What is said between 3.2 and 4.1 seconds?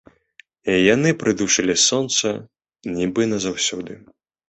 назаўсёды.